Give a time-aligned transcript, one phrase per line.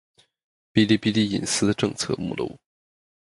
[0.73, 2.57] 《哔哩哔哩隐私政策》目录